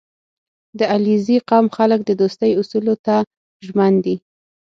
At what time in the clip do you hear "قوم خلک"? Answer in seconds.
1.49-1.99